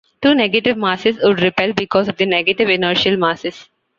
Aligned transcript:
Two 0.23 0.33
negative 0.33 0.75
masses 0.77 1.19
would 1.21 1.43
repel 1.43 1.73
because 1.73 2.07
of 2.07 2.17
their 2.17 2.25
negative 2.25 2.67
inertial 2.69 3.17
masses. 3.17 3.69